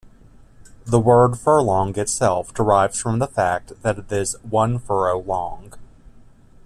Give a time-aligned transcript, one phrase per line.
[0.85, 5.75] The word "furlong" itself derives from the fact that it is "one furrow long".